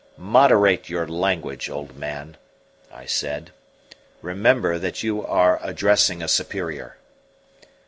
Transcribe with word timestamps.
"Moderate 0.17 0.89
your 0.89 1.07
language, 1.07 1.69
old 1.69 1.95
man," 1.95 2.35
I 2.91 3.05
said; 3.05 3.51
"remember 4.23 4.79
that 4.79 5.03
you 5.03 5.23
are 5.23 5.59
addressing 5.61 6.23
a 6.23 6.27
superior." 6.27 6.97